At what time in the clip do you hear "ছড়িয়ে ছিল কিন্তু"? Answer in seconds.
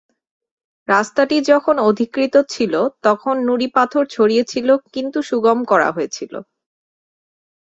4.15-5.19